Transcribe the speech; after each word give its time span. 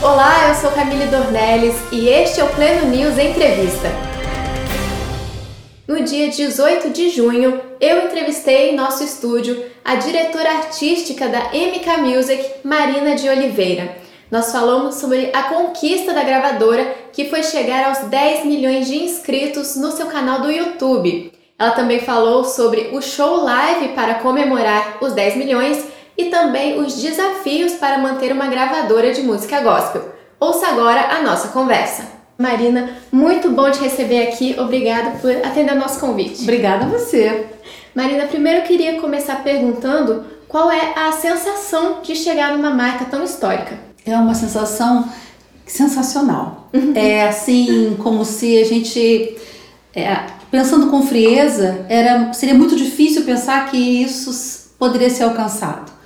Olá, 0.00 0.48
eu 0.48 0.54
sou 0.54 0.70
Camille 0.70 1.06
Dornelles 1.06 1.74
e 1.90 2.08
este 2.08 2.40
é 2.40 2.44
o 2.44 2.54
Pleno 2.54 2.86
News 2.86 3.18
Entrevista. 3.18 3.88
No 5.88 6.04
dia 6.04 6.28
18 6.28 6.90
de 6.90 7.10
junho, 7.10 7.60
eu 7.80 8.06
entrevistei 8.06 8.70
em 8.70 8.76
nosso 8.76 9.02
estúdio 9.02 9.60
a 9.84 9.96
diretora 9.96 10.50
artística 10.50 11.26
da 11.26 11.46
MK 11.46 12.00
Music, 12.00 12.48
Marina 12.62 13.16
de 13.16 13.28
Oliveira. 13.28 13.96
Nós 14.30 14.52
falamos 14.52 14.94
sobre 14.94 15.30
a 15.34 15.42
conquista 15.42 16.12
da 16.12 16.22
gravadora, 16.22 16.94
que 17.12 17.28
foi 17.28 17.42
chegar 17.42 17.88
aos 17.88 18.08
10 18.08 18.44
milhões 18.44 18.86
de 18.86 19.02
inscritos 19.02 19.74
no 19.74 19.90
seu 19.90 20.06
canal 20.06 20.42
do 20.42 20.50
YouTube. 20.50 21.32
Ela 21.58 21.72
também 21.72 21.98
falou 21.98 22.44
sobre 22.44 22.90
o 22.92 23.02
show 23.02 23.42
live 23.42 23.88
para 23.88 24.14
comemorar 24.14 24.98
os 25.00 25.12
10 25.12 25.36
milhões 25.36 25.97
e 26.18 26.24
também 26.24 26.80
os 26.80 27.00
desafios 27.00 27.74
para 27.74 27.96
manter 27.98 28.32
uma 28.32 28.48
gravadora 28.48 29.14
de 29.14 29.22
música 29.22 29.60
gospel. 29.60 30.12
Ouça 30.40 30.66
agora 30.66 31.16
a 31.16 31.22
nossa 31.22 31.48
conversa. 31.48 32.18
Marina, 32.36 32.90
muito 33.10 33.50
bom 33.50 33.70
te 33.70 33.80
receber 33.80 34.28
aqui. 34.28 34.56
Obrigada 34.58 35.18
por 35.20 35.30
atender 35.30 35.72
o 35.72 35.78
nosso 35.78 36.00
convite. 36.00 36.42
Obrigada 36.42 36.84
a 36.84 36.88
você. 36.88 37.46
Marina, 37.94 38.26
primeiro 38.26 38.60
eu 38.60 38.64
queria 38.64 39.00
começar 39.00 39.42
perguntando 39.42 40.24
qual 40.48 40.70
é 40.70 40.92
a 40.96 41.12
sensação 41.12 42.00
de 42.02 42.16
chegar 42.16 42.56
numa 42.56 42.70
marca 42.70 43.04
tão 43.04 43.22
histórica. 43.22 43.78
É 44.04 44.16
uma 44.16 44.34
sensação 44.34 45.08
sensacional. 45.66 46.68
Uhum. 46.72 46.92
É 46.94 47.28
assim 47.28 47.96
como 48.02 48.24
se 48.24 48.60
a 48.60 48.64
gente, 48.64 49.36
é, 49.94 50.16
pensando 50.50 50.88
com 50.88 51.02
frieza, 51.02 51.84
era, 51.88 52.32
seria 52.32 52.54
muito 52.54 52.74
difícil 52.74 53.24
pensar 53.24 53.70
que 53.70 53.76
isso 53.76 54.72
poderia 54.78 55.10
ser 55.10 55.24
alcançado. 55.24 55.97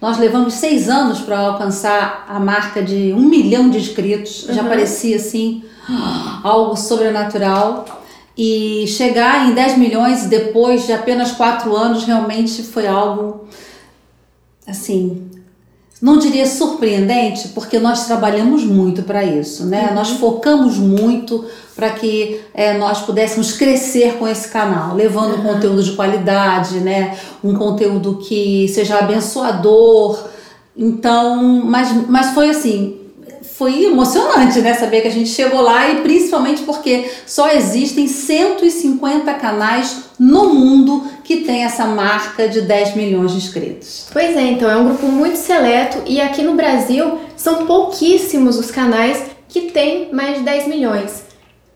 Nós 0.00 0.18
levamos 0.18 0.54
seis 0.54 0.88
anos 0.88 1.20
para 1.20 1.38
alcançar 1.38 2.26
a 2.28 2.38
marca 2.38 2.82
de 2.82 3.12
um 3.12 3.28
milhão 3.28 3.68
de 3.68 3.78
inscritos. 3.78 4.44
Uhum. 4.44 4.54
Já 4.54 4.64
parecia 4.64 5.16
assim 5.16 5.64
algo 6.42 6.76
sobrenatural. 6.76 7.84
E 8.36 8.86
chegar 8.86 9.48
em 9.48 9.54
10 9.54 9.78
milhões 9.78 10.26
depois 10.26 10.86
de 10.86 10.92
apenas 10.92 11.32
quatro 11.32 11.74
anos 11.74 12.04
realmente 12.04 12.62
foi 12.62 12.86
algo 12.86 13.48
assim 14.64 15.28
não 16.00 16.18
diria 16.18 16.46
surpreendente, 16.46 17.48
porque 17.48 17.78
nós 17.78 18.06
trabalhamos 18.06 18.62
muito 18.62 19.02
para 19.02 19.24
isso, 19.24 19.66
né? 19.66 19.88
Uhum. 19.88 19.94
Nós 19.94 20.10
focamos 20.10 20.76
muito 20.76 21.44
para 21.74 21.90
que 21.90 22.40
é, 22.54 22.76
nós 22.78 23.00
pudéssemos 23.00 23.52
crescer 23.52 24.14
com 24.14 24.26
esse 24.26 24.48
canal, 24.48 24.94
levando 24.94 25.36
uhum. 25.36 25.54
conteúdo 25.54 25.82
de 25.82 25.92
qualidade, 25.92 26.80
né? 26.80 27.16
Um 27.42 27.54
conteúdo 27.54 28.18
que 28.18 28.68
seja 28.68 28.98
abençoador. 28.98 30.28
Então, 30.76 31.42
mas, 31.64 31.92
mas 32.08 32.30
foi 32.32 32.50
assim, 32.50 32.97
foi 33.58 33.84
emocionante, 33.86 34.60
né? 34.60 34.72
Saber 34.74 35.00
que 35.00 35.08
a 35.08 35.10
gente 35.10 35.30
chegou 35.30 35.60
lá 35.60 35.90
e 35.90 35.96
principalmente 36.02 36.62
porque 36.62 37.10
só 37.26 37.50
existem 37.50 38.06
150 38.06 39.34
canais 39.34 40.04
no 40.16 40.54
mundo 40.54 41.04
que 41.24 41.38
tem 41.38 41.64
essa 41.64 41.84
marca 41.84 42.48
de 42.48 42.60
10 42.60 42.94
milhões 42.94 43.32
de 43.32 43.38
inscritos. 43.38 44.06
Pois 44.12 44.36
é, 44.36 44.42
então 44.42 44.70
é 44.70 44.76
um 44.76 44.84
grupo 44.84 45.06
muito 45.06 45.36
seleto 45.36 45.98
e 46.06 46.20
aqui 46.20 46.40
no 46.42 46.54
Brasil 46.54 47.18
são 47.36 47.66
pouquíssimos 47.66 48.56
os 48.56 48.70
canais 48.70 49.24
que 49.48 49.62
têm 49.62 50.10
mais 50.12 50.38
de 50.38 50.44
10 50.44 50.68
milhões. 50.68 51.24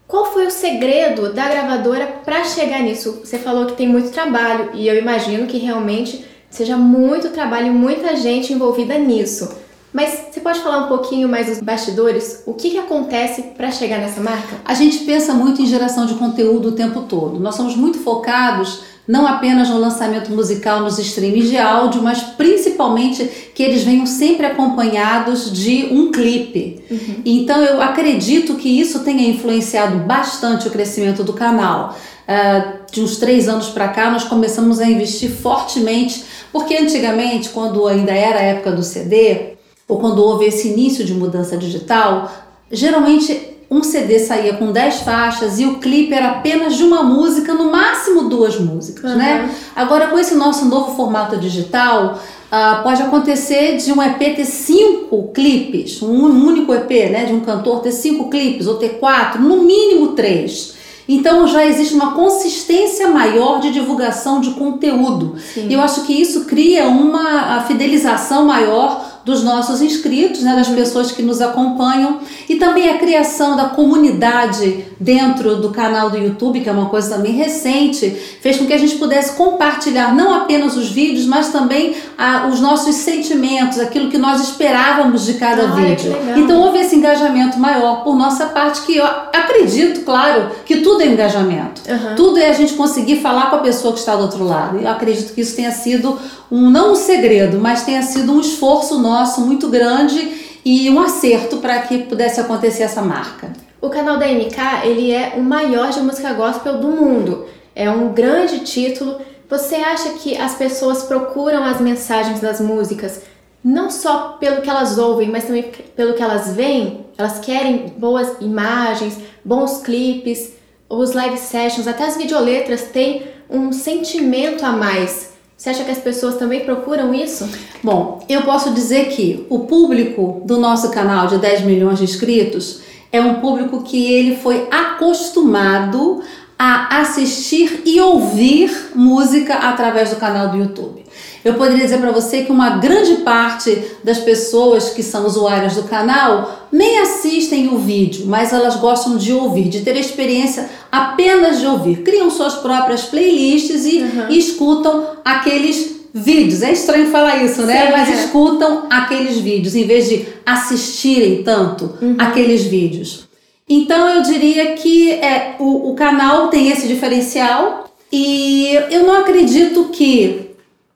Qual 0.06 0.32
foi 0.32 0.46
o 0.46 0.52
segredo 0.52 1.32
da 1.32 1.48
gravadora 1.48 2.06
para 2.24 2.44
chegar 2.44 2.80
nisso? 2.80 3.22
Você 3.24 3.38
falou 3.38 3.66
que 3.66 3.72
tem 3.72 3.88
muito 3.88 4.10
trabalho 4.10 4.70
e 4.74 4.86
eu 4.86 4.96
imagino 4.96 5.48
que 5.48 5.58
realmente 5.58 6.24
seja 6.48 6.76
muito 6.76 7.30
trabalho 7.30 7.68
e 7.68 7.70
muita 7.70 8.14
gente 8.14 8.52
envolvida 8.52 8.96
nisso. 8.98 9.62
Mas 9.92 10.26
você 10.30 10.40
pode 10.40 10.60
falar 10.60 10.86
um 10.86 10.88
pouquinho 10.88 11.28
mais 11.28 11.46
dos 11.48 11.60
bastidores? 11.60 12.42
O 12.46 12.54
que, 12.54 12.70
que 12.70 12.78
acontece 12.78 13.42
para 13.56 13.70
chegar 13.70 13.98
nessa 13.98 14.20
marca? 14.20 14.56
A 14.64 14.74
gente 14.74 15.00
pensa 15.00 15.34
muito 15.34 15.60
em 15.60 15.66
geração 15.66 16.06
de 16.06 16.14
conteúdo 16.14 16.68
o 16.68 16.72
tempo 16.72 17.02
todo. 17.02 17.38
Nós 17.38 17.54
somos 17.54 17.76
muito 17.76 17.98
focados 17.98 18.92
não 19.06 19.26
apenas 19.26 19.68
no 19.68 19.78
lançamento 19.78 20.30
musical 20.30 20.80
nos 20.80 20.98
streams 20.98 21.50
de 21.50 21.58
áudio, 21.58 22.00
mas 22.02 22.22
principalmente 22.22 23.24
que 23.52 23.62
eles 23.62 23.82
venham 23.82 24.06
sempre 24.06 24.46
acompanhados 24.46 25.52
de 25.52 25.88
um 25.90 26.12
clipe. 26.12 26.84
Uhum. 26.88 27.16
Então 27.24 27.60
eu 27.62 27.82
acredito 27.82 28.54
que 28.54 28.68
isso 28.68 29.00
tenha 29.00 29.28
influenciado 29.28 29.98
bastante 29.98 30.68
o 30.68 30.70
crescimento 30.70 31.24
do 31.24 31.32
canal. 31.32 31.96
Uh, 32.22 32.92
de 32.92 33.00
uns 33.02 33.16
três 33.16 33.48
anos 33.48 33.68
para 33.68 33.88
cá, 33.88 34.08
nós 34.08 34.22
começamos 34.22 34.78
a 34.78 34.86
investir 34.86 35.30
fortemente, 35.30 36.24
porque 36.52 36.76
antigamente, 36.76 37.48
quando 37.48 37.86
ainda 37.88 38.12
era 38.12 38.38
a 38.38 38.42
época 38.42 38.70
do 38.70 38.82
CD, 38.84 39.54
ou 39.88 39.98
quando 39.98 40.22
houve 40.22 40.46
esse 40.46 40.68
início 40.68 41.04
de 41.04 41.14
mudança 41.14 41.56
digital, 41.56 42.30
geralmente 42.70 43.52
um 43.72 43.82
CD 43.82 44.18
saía 44.18 44.52
com 44.54 44.70
10 44.70 45.00
faixas 45.00 45.58
e 45.58 45.64
o 45.64 45.78
clipe 45.78 46.12
era 46.12 46.32
apenas 46.32 46.76
de 46.76 46.84
uma 46.84 47.02
música, 47.02 47.54
no 47.54 47.72
máximo 47.72 48.28
duas 48.28 48.60
músicas, 48.60 49.12
uhum. 49.12 49.16
né? 49.16 49.50
Agora 49.74 50.08
com 50.08 50.18
esse 50.18 50.34
nosso 50.34 50.66
novo 50.66 50.94
formato 50.94 51.38
digital, 51.38 52.18
uh, 52.52 52.82
pode 52.82 53.00
acontecer 53.00 53.78
de 53.78 53.90
um 53.90 54.02
EP 54.02 54.18
ter 54.18 54.44
cinco 54.44 55.30
clipes, 55.32 56.02
um 56.02 56.46
único 56.46 56.74
EP, 56.74 56.90
né, 57.10 57.24
de 57.24 57.32
um 57.32 57.40
cantor 57.40 57.80
ter 57.80 57.92
cinco 57.92 58.28
clipes 58.28 58.66
ou 58.66 58.74
ter 58.74 58.98
quatro, 58.98 59.40
no 59.40 59.62
mínimo 59.62 60.08
três. 60.08 60.74
Então 61.08 61.46
já 61.46 61.64
existe 61.64 61.94
uma 61.94 62.12
consistência 62.12 63.08
maior 63.08 63.58
de 63.58 63.72
divulgação 63.72 64.40
de 64.40 64.50
conteúdo. 64.50 65.34
Sim. 65.54 65.68
E 65.68 65.72
eu 65.72 65.80
acho 65.80 66.02
que 66.02 66.12
isso 66.12 66.44
cria 66.44 66.86
uma 66.86 67.60
fidelização 67.62 68.46
maior 68.46 69.11
dos 69.24 69.42
nossos 69.42 69.80
inscritos, 69.80 70.42
né, 70.42 70.56
das 70.56 70.68
uhum. 70.68 70.74
pessoas 70.74 71.12
que 71.12 71.22
nos 71.22 71.40
acompanham 71.40 72.18
e 72.48 72.56
também 72.56 72.90
a 72.90 72.98
criação 72.98 73.56
da 73.56 73.66
comunidade 73.66 74.84
dentro 74.98 75.56
do 75.56 75.70
canal 75.70 76.10
do 76.10 76.18
YouTube, 76.18 76.60
que 76.60 76.68
é 76.68 76.72
uma 76.72 76.86
coisa 76.86 77.16
também 77.16 77.32
recente, 77.32 78.10
fez 78.40 78.56
com 78.56 78.66
que 78.66 78.72
a 78.72 78.78
gente 78.78 78.96
pudesse 78.96 79.36
compartilhar 79.36 80.14
não 80.14 80.34
apenas 80.34 80.76
os 80.76 80.90
vídeos, 80.90 81.26
mas 81.26 81.48
também 81.48 81.94
a, 82.18 82.48
os 82.48 82.60
nossos 82.60 82.96
sentimentos, 82.96 83.78
aquilo 83.78 84.10
que 84.10 84.18
nós 84.18 84.40
esperávamos 84.40 85.24
de 85.24 85.34
cada 85.34 85.68
vídeo. 85.68 86.14
Então 86.36 86.60
houve 86.60 86.78
esse 86.78 86.96
engajamento 86.96 87.58
maior 87.58 88.02
por 88.02 88.16
nossa 88.16 88.46
parte, 88.46 88.82
que 88.82 88.96
eu 88.96 89.04
acredito, 89.04 90.00
claro, 90.00 90.50
que 90.64 90.78
tudo 90.78 91.02
é 91.02 91.06
engajamento. 91.06 91.82
Uhum. 91.88 92.14
Tudo 92.16 92.38
é 92.38 92.48
a 92.48 92.52
gente 92.52 92.74
conseguir 92.74 93.16
falar 93.16 93.50
com 93.50 93.56
a 93.56 93.60
pessoa 93.60 93.92
que 93.92 94.00
está 94.00 94.16
do 94.16 94.22
outro 94.22 94.44
lado. 94.44 94.78
Eu 94.78 94.88
acredito 94.88 95.32
que 95.32 95.40
isso 95.40 95.54
tenha 95.54 95.70
sido 95.70 96.18
um 96.50 96.70
não 96.70 96.92
um 96.92 96.96
segredo, 96.96 97.58
mas 97.58 97.82
tenha 97.82 98.02
sido 98.02 98.32
um 98.32 98.40
esforço 98.40 98.98
nosso 98.98 99.11
muito 99.42 99.68
grande 99.68 100.58
e 100.64 100.88
um 100.90 101.00
acerto 101.00 101.58
para 101.58 101.80
que 101.82 101.98
pudesse 102.04 102.40
acontecer 102.40 102.84
essa 102.84 103.02
marca. 103.02 103.52
O 103.80 103.90
canal 103.90 104.16
da 104.16 104.26
MK, 104.26 104.84
ele 104.84 105.10
é 105.10 105.34
o 105.36 105.42
maior 105.42 105.90
de 105.90 106.00
música 106.00 106.32
gospel 106.32 106.78
do 106.78 106.88
mundo. 106.88 107.46
É 107.74 107.90
um 107.90 108.12
grande 108.12 108.60
título. 108.60 109.20
Você 109.48 109.76
acha 109.76 110.10
que 110.10 110.36
as 110.36 110.54
pessoas 110.54 111.02
procuram 111.02 111.64
as 111.64 111.80
mensagens 111.80 112.40
das 112.40 112.60
músicas 112.60 113.22
não 113.64 113.90
só 113.90 114.36
pelo 114.40 114.60
que 114.60 114.70
elas 114.70 114.98
ouvem, 114.98 115.28
mas 115.28 115.44
também 115.44 115.70
pelo 115.96 116.14
que 116.14 116.22
elas 116.22 116.54
veem? 116.54 117.06
Elas 117.16 117.38
querem 117.38 117.94
boas 117.96 118.36
imagens, 118.40 119.16
bons 119.44 119.78
clipes, 119.78 120.54
os 120.88 121.12
live 121.12 121.38
sessions, 121.38 121.86
até 121.86 122.04
as 122.04 122.16
videoletras 122.16 122.82
têm 122.84 123.24
um 123.48 123.72
sentimento 123.72 124.64
a 124.64 124.72
mais 124.72 125.31
você 125.62 125.70
acha 125.70 125.84
que 125.84 125.92
as 125.92 125.98
pessoas 125.98 126.34
também 126.34 126.64
procuram 126.64 127.14
isso? 127.14 127.48
Bom, 127.84 128.26
eu 128.28 128.42
posso 128.42 128.72
dizer 128.72 129.10
que 129.10 129.46
o 129.48 129.60
público 129.60 130.42
do 130.44 130.58
nosso 130.58 130.90
canal 130.90 131.28
de 131.28 131.38
10 131.38 131.60
milhões 131.60 132.00
de 132.00 132.04
inscritos 132.04 132.80
é 133.12 133.20
um 133.20 133.34
público 133.34 133.80
que 133.84 134.12
ele 134.12 134.34
foi 134.34 134.66
acostumado 134.72 136.20
a 136.58 137.00
assistir 137.00 137.80
e 137.86 138.00
ouvir 138.00 138.90
música 138.96 139.54
através 139.54 140.10
do 140.10 140.16
canal 140.16 140.48
do 140.48 140.56
YouTube. 140.56 141.04
Eu 141.44 141.54
poderia 141.54 141.84
dizer 141.84 141.98
para 141.98 142.12
você 142.12 142.42
que 142.42 142.52
uma 142.52 142.76
grande 142.76 143.16
parte 143.16 143.76
das 144.04 144.18
pessoas 144.18 144.90
que 144.90 145.02
são 145.02 145.26
usuárias 145.26 145.74
do 145.74 145.82
canal 145.84 146.68
nem 146.70 147.00
assistem 147.00 147.68
o 147.68 147.78
vídeo, 147.78 148.26
mas 148.26 148.52
elas 148.52 148.76
gostam 148.76 149.16
de 149.16 149.32
ouvir, 149.32 149.68
de 149.68 149.80
ter 149.80 149.92
a 149.92 150.00
experiência 150.00 150.68
apenas 150.90 151.58
de 151.58 151.66
ouvir. 151.66 152.02
Criam 152.02 152.30
suas 152.30 152.54
próprias 152.54 153.02
playlists 153.02 153.84
e, 153.84 153.98
uhum. 153.98 154.30
e 154.30 154.38
escutam 154.38 155.04
aqueles 155.24 156.02
vídeos. 156.14 156.62
É 156.62 156.72
estranho 156.72 157.10
falar 157.10 157.42
isso, 157.42 157.62
né? 157.62 157.86
Sim, 157.86 157.92
mas 157.92 158.08
é. 158.08 158.24
escutam 158.24 158.86
aqueles 158.88 159.38
vídeos 159.38 159.74
em 159.74 159.84
vez 159.84 160.08
de 160.08 160.26
assistirem 160.46 161.42
tanto 161.42 161.98
uhum. 162.00 162.16
aqueles 162.18 162.62
vídeos. 162.64 163.26
Então 163.68 164.08
eu 164.08 164.22
diria 164.22 164.74
que 164.74 165.10
é, 165.12 165.56
o, 165.58 165.90
o 165.90 165.94
canal 165.94 166.48
tem 166.48 166.68
esse 166.68 166.86
diferencial 166.86 167.90
e 168.12 168.74
eu 168.90 169.04
não 169.06 169.20
acredito 169.20 169.84
que 169.84 170.51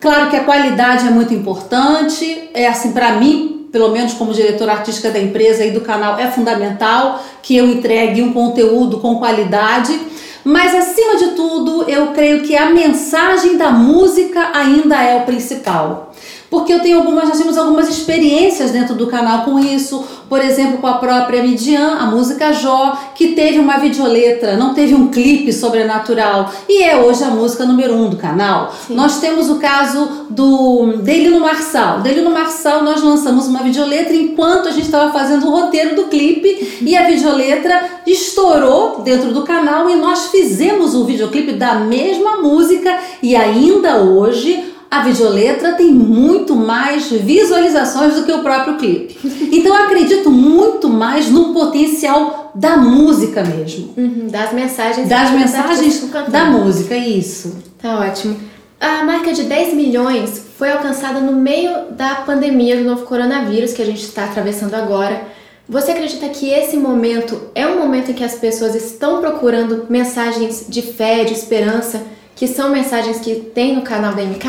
Claro 0.07 0.31
que 0.31 0.37
a 0.37 0.45
qualidade 0.45 1.05
é 1.05 1.11
muito 1.11 1.35
importante, 1.35 2.49
é 2.55 2.69
assim 2.69 2.93
para 2.93 3.15
mim, 3.15 3.67
pelo 3.73 3.91
menos 3.91 4.15
como 4.15 4.33
diretora 4.33 4.71
artística 4.71 5.11
da 5.11 5.19
empresa 5.19 5.65
e 5.65 5.73
do 5.73 5.81
canal, 5.81 6.17
é 6.17 6.31
fundamental 6.31 7.21
que 7.43 7.57
eu 7.57 7.67
entregue 7.67 8.23
um 8.23 8.33
conteúdo 8.33 9.01
com 9.01 9.19
qualidade, 9.19 9.99
mas 10.45 10.73
acima 10.73 11.17
de 11.17 11.33
tudo, 11.33 11.91
eu 11.91 12.13
creio 12.13 12.43
que 12.45 12.55
a 12.57 12.71
mensagem 12.71 13.57
da 13.57 13.73
música 13.73 14.53
ainda 14.55 14.95
é 15.03 15.17
o 15.17 15.23
principal. 15.23 16.15
Porque 16.51 16.73
eu 16.73 16.81
tenho 16.81 16.99
algumas, 16.99 17.29
nós 17.29 17.39
temos 17.39 17.59
algumas 17.59 17.89
experiências 17.89 18.71
dentro 18.71 18.95
do 18.95 19.07
canal 19.07 19.45
com 19.45 19.59
isso, 19.59 20.05
por 20.29 20.41
exemplo, 20.41 20.79
com 20.79 20.87
a 20.87 20.95
própria 20.95 21.43
Midian, 21.43 21.97
a 21.99 22.07
música 22.07 22.53
Jó, 22.53 22.97
que 23.15 23.29
teve 23.29 23.59
uma 23.59 23.79
videoletra, 23.79 24.57
não 24.57 24.75
teve 24.75 24.95
um 24.95 25.09
clipe 25.09 25.53
sobrenatural, 25.53 26.53
e 26.69 26.83
é 26.83 26.97
hoje 26.97 27.23
a 27.25 27.29
música 27.29 27.65
número 27.65 27.95
um 27.95 28.11
do 28.11 28.17
canal. 28.17 28.73
Sim. 28.87 28.95
Nós 28.95 29.21
temos 29.21 29.49
o 29.49 29.57
caso 29.57 30.27
do 30.31 30.99
Delino 30.99 31.41
Marçal. 31.41 32.01
Delino 32.01 32.31
Marçal, 32.31 32.83
nós 32.83 33.03
lançamos 33.03 33.47
uma 33.47 33.63
videoletra 33.63 34.15
enquanto 34.15 34.69
a 34.69 34.73
gente 34.73 34.87
estava 34.87 35.13
fazendo 35.13 35.47
o 35.47 35.51
roteiro 35.51 35.95
do 35.95 36.05
clipe, 36.05 36.81
e 36.83 36.97
a 36.97 37.07
videoletra 37.07 38.01
estourou 38.07 39.01
dentro 39.03 39.33
do 39.33 39.43
canal, 39.43 39.89
e 39.89 39.97
nós 39.97 40.27
fizemos 40.27 40.95
o 40.95 41.05
videoclipe 41.05 41.53
da 41.53 41.75
mesma 41.75 42.39
música, 42.39 42.99
e 43.23 43.35
ainda 43.37 43.99
hoje 43.99 44.76
a 44.91 45.03
videoletra 45.03 45.73
tem 45.73 45.91
muito 45.91 46.55
mais 46.55 47.11
visualizações 47.11 48.15
do 48.15 48.25
que 48.25 48.33
o 48.33 48.43
próprio 48.43 48.77
clipe. 48.77 49.19
Então 49.53 49.75
eu 49.75 49.85
acredito 49.85 50.31
muito 50.31 50.89
mais 50.89 51.31
no 51.31 51.53
potencial 51.53 52.53
da 52.55 52.77
música 52.77 53.43
mesmo. 53.43 53.95
Uhum, 53.97 54.29
das 54.29 54.53
mensagens. 54.53 55.09
Das 55.09 55.31
mensagens 55.31 56.11
da 56.29 56.45
música, 56.47 56.97
isso. 56.97 57.57
Tá 57.81 58.01
ótimo. 58.01 58.37
A 58.81 59.05
marca 59.05 59.33
de 59.33 59.45
10 59.45 59.75
milhões 59.75 60.47
foi 60.59 60.71
alcançada 60.71 61.21
no 61.21 61.33
meio 61.33 61.93
da 61.93 62.17
pandemia 62.17 62.77
do 62.77 62.85
novo 62.85 63.05
coronavírus 63.05 63.73
que 63.73 63.83
a 63.83 63.87
gente 63.87 64.03
está 64.03 64.25
atravessando 64.25 64.75
agora. 64.75 65.23
Você 65.69 65.91
acredita 65.91 66.29
que 66.29 66.49
esse 66.51 66.77
momento 66.77 67.51
é 67.55 67.67
um 67.67 67.79
momento 67.79 68.11
em 68.11 68.15
que 68.15 68.23
as 68.23 68.35
pessoas 68.35 68.75
estão 68.75 69.21
procurando 69.21 69.87
mensagens 69.89 70.67
de 70.69 70.81
fé, 70.81 71.25
de 71.25 71.33
esperança? 71.33 72.03
Que 72.37 72.47
são 72.47 72.71
mensagens 72.71 73.19
que 73.19 73.35
tem 73.35 73.75
no 73.75 73.83
canal 73.83 74.15
da 74.15 74.23
MK? 74.23 74.47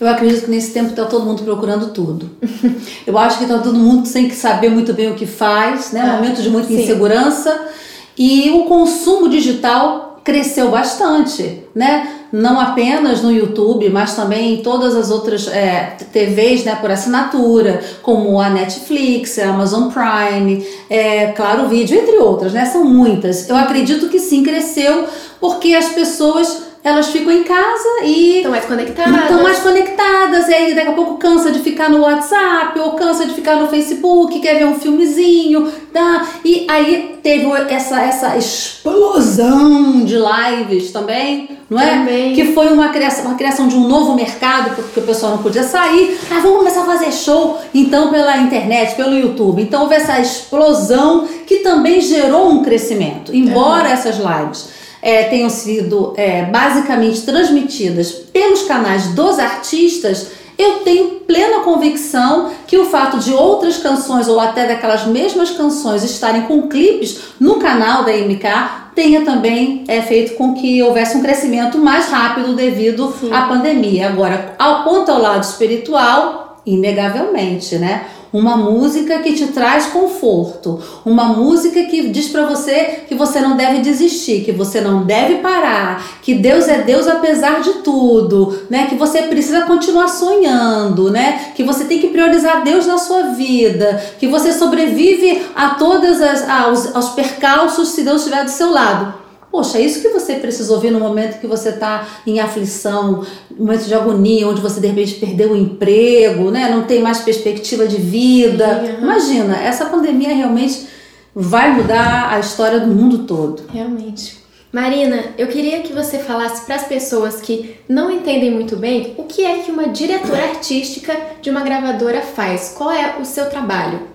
Eu 0.00 0.08
acredito 0.08 0.44
que 0.44 0.50
nesse 0.50 0.72
tempo 0.72 0.90
está 0.90 1.04
todo 1.04 1.24
mundo 1.24 1.42
procurando 1.42 1.88
tudo. 1.88 2.30
Eu 3.06 3.18
acho 3.18 3.38
que 3.38 3.44
está 3.44 3.58
todo 3.58 3.76
mundo 3.76 4.06
sem 4.06 4.30
saber 4.30 4.70
muito 4.70 4.94
bem 4.94 5.10
o 5.10 5.14
que 5.14 5.26
faz, 5.26 5.92
né? 5.92 6.00
Ah, 6.00 6.16
momento 6.16 6.40
de 6.40 6.48
muita 6.48 6.68
sim. 6.68 6.82
insegurança. 6.82 7.68
E 8.16 8.50
o 8.50 8.64
consumo 8.64 9.28
digital 9.28 10.20
cresceu 10.24 10.70
bastante, 10.70 11.62
né? 11.74 12.16
Não 12.30 12.60
apenas 12.60 13.22
no 13.22 13.32
YouTube, 13.32 13.88
mas 13.88 14.14
também 14.14 14.54
em 14.54 14.62
todas 14.62 14.94
as 14.94 15.10
outras 15.10 15.48
é, 15.48 15.96
TVs 16.12 16.64
né, 16.64 16.76
por 16.76 16.90
assinatura, 16.90 17.80
como 18.02 18.38
a 18.38 18.50
Netflix, 18.50 19.38
a 19.38 19.48
Amazon 19.48 19.88
Prime, 19.88 20.66
é, 20.90 21.28
Claro 21.28 21.68
Vídeo, 21.68 21.98
entre 21.98 22.18
outras, 22.18 22.52
né? 22.52 22.66
São 22.66 22.84
muitas. 22.84 23.48
Eu 23.48 23.56
acredito 23.56 24.08
que 24.08 24.20
sim, 24.20 24.42
cresceu 24.42 25.06
porque 25.40 25.74
as 25.74 25.88
pessoas 25.88 26.67
elas 26.82 27.08
ficam 27.08 27.32
em 27.32 27.42
casa 27.42 28.04
e 28.04 28.36
estão 28.36 28.50
mais 28.50 28.64
conectadas. 28.64 29.20
Estão 29.22 29.42
mais 29.42 29.58
conectadas, 29.58 30.48
e 30.48 30.54
aí 30.54 30.74
daqui 30.74 30.88
a 30.88 30.92
pouco 30.92 31.16
cansa 31.16 31.50
de 31.50 31.58
ficar 31.58 31.90
no 31.90 32.00
WhatsApp 32.00 32.78
ou 32.78 32.92
cansa 32.92 33.26
de 33.26 33.34
ficar 33.34 33.56
no 33.56 33.68
Facebook, 33.68 34.38
quer 34.40 34.58
ver 34.58 34.66
um 34.66 34.78
filmezinho, 34.78 35.70
tá? 35.92 36.26
E 36.44 36.66
aí 36.68 37.18
teve 37.22 37.46
essa, 37.68 38.00
essa 38.00 38.36
explosão 38.36 40.04
de 40.04 40.16
lives 40.16 40.92
também, 40.92 41.58
não 41.68 41.80
é? 41.80 41.98
Também. 41.98 42.34
Que 42.34 42.52
foi 42.52 42.68
uma 42.68 42.88
criação, 42.88 43.26
uma 43.26 43.34
criação 43.34 43.66
de 43.66 43.76
um 43.76 43.86
novo 43.86 44.14
mercado, 44.14 44.74
porque 44.76 45.00
o 45.00 45.02
pessoal 45.02 45.32
não 45.32 45.42
podia 45.42 45.64
sair. 45.64 46.18
Ah, 46.30 46.40
vamos 46.40 46.58
começar 46.58 46.82
a 46.82 46.86
fazer 46.86 47.12
show, 47.12 47.58
então, 47.74 48.10
pela 48.10 48.38
internet, 48.38 48.94
pelo 48.94 49.18
YouTube. 49.18 49.60
Então 49.60 49.82
houve 49.82 49.96
essa 49.96 50.18
explosão 50.20 51.28
que 51.46 51.58
também 51.58 52.00
gerou 52.00 52.50
um 52.50 52.62
crescimento, 52.62 53.34
embora 53.34 53.88
uhum. 53.88 53.92
essas 53.94 54.16
lives 54.16 54.77
é, 55.00 55.24
tenham 55.24 55.50
sido 55.50 56.14
é, 56.16 56.44
basicamente 56.44 57.22
transmitidas 57.22 58.10
pelos 58.10 58.62
canais 58.62 59.08
dos 59.08 59.38
artistas, 59.38 60.28
eu 60.58 60.80
tenho 60.80 61.20
plena 61.20 61.60
convicção 61.60 62.50
que 62.66 62.76
o 62.76 62.86
fato 62.86 63.18
de 63.18 63.32
outras 63.32 63.76
canções 63.76 64.26
ou 64.26 64.40
até 64.40 64.66
daquelas 64.66 65.06
mesmas 65.06 65.50
canções 65.50 66.02
estarem 66.02 66.42
com 66.42 66.68
clipes 66.68 67.20
no 67.38 67.60
canal 67.60 68.04
da 68.04 68.12
MK 68.12 68.88
tenha 68.98 69.24
também 69.24 69.84
é, 69.86 70.02
feito 70.02 70.34
com 70.34 70.54
que 70.54 70.82
houvesse 70.82 71.16
um 71.16 71.22
crescimento 71.22 71.78
mais 71.78 72.06
rápido 72.08 72.56
devido 72.56 73.14
Sim. 73.20 73.32
à 73.32 73.42
pandemia. 73.42 74.08
Agora, 74.08 74.56
ao 74.58 74.82
ponto 74.82 75.08
ao 75.12 75.22
lado 75.22 75.44
espiritual, 75.44 76.60
inegavelmente, 76.66 77.78
né? 77.78 78.06
Uma 78.32 78.56
música 78.56 79.18
que 79.20 79.32
te 79.32 79.48
traz 79.48 79.86
conforto, 79.86 80.80
uma 81.04 81.24
música 81.24 81.84
que 81.84 82.08
diz 82.08 82.28
para 82.28 82.46
você 82.46 83.02
que 83.08 83.14
você 83.14 83.40
não 83.40 83.56
deve 83.56 83.80
desistir, 83.80 84.44
que 84.44 84.52
você 84.52 84.80
não 84.80 85.04
deve 85.04 85.36
parar, 85.36 86.20
que 86.22 86.34
Deus 86.34 86.68
é 86.68 86.82
Deus 86.82 87.06
apesar 87.06 87.60
de 87.60 87.74
tudo, 87.84 88.66
né? 88.68 88.86
Que 88.86 88.94
você 88.94 89.22
precisa 89.22 89.62
continuar 89.62 90.08
sonhando, 90.08 91.10
né? 91.10 91.52
Que 91.54 91.62
você 91.62 91.84
tem 91.84 91.98
que 91.98 92.08
priorizar 92.08 92.62
Deus 92.62 92.86
na 92.86 92.98
sua 92.98 93.30
vida, 93.34 94.02
que 94.18 94.26
você 94.26 94.52
sobrevive 94.52 95.46
a 95.54 95.70
todas 95.70 96.20
as 96.20 96.48
aos, 96.48 96.94
aos 96.94 97.10
percalços 97.10 97.88
se 97.88 98.02
Deus 98.02 98.22
estiver 98.22 98.44
do 98.44 98.50
seu 98.50 98.70
lado. 98.70 99.27
Poxa, 99.50 99.78
é 99.78 99.82
isso 99.82 100.02
que 100.02 100.08
você 100.10 100.34
precisa 100.34 100.72
ouvir 100.72 100.90
no 100.90 101.00
momento 101.00 101.40
que 101.40 101.46
você 101.46 101.70
está 101.70 102.06
em 102.26 102.38
aflição, 102.38 103.24
momento 103.56 103.86
de 103.86 103.94
agonia, 103.94 104.46
onde 104.46 104.60
você 104.60 104.78
de 104.78 104.86
repente 104.86 105.14
perdeu 105.14 105.52
o 105.52 105.56
emprego, 105.56 106.50
né? 106.50 106.68
não 106.70 106.84
tem 106.84 107.00
mais 107.00 107.20
perspectiva 107.20 107.86
de 107.86 107.96
vida. 107.96 108.96
Uhum. 108.98 109.04
Imagina, 109.04 109.56
essa 109.56 109.86
pandemia 109.86 110.34
realmente 110.34 110.86
vai 111.34 111.72
mudar 111.72 112.32
a 112.32 112.40
história 112.40 112.80
do 112.80 112.88
mundo 112.88 113.20
todo. 113.20 113.62
Realmente. 113.72 114.38
Marina, 114.70 115.32
eu 115.38 115.46
queria 115.46 115.80
que 115.80 115.94
você 115.94 116.18
falasse 116.18 116.66
para 116.66 116.74
as 116.74 116.84
pessoas 116.84 117.40
que 117.40 117.76
não 117.88 118.10
entendem 118.10 118.50
muito 118.50 118.76
bem 118.76 119.14
o 119.16 119.24
que 119.24 119.42
é 119.42 119.60
que 119.60 119.70
uma 119.70 119.88
diretora 119.88 120.42
artística 120.42 121.18
de 121.40 121.48
uma 121.48 121.62
gravadora 121.62 122.20
faz. 122.20 122.74
Qual 122.76 122.90
é 122.90 123.16
o 123.18 123.24
seu 123.24 123.48
trabalho? 123.48 124.08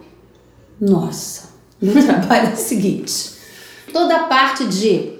Nossa, 0.80 1.50
meu 1.82 1.96
trabalho 2.06 2.50
é 2.50 2.54
o 2.54 2.58
seguinte: 2.58 3.32
toda 3.92 4.16
a 4.16 4.24
parte 4.24 4.66
de 4.66 5.12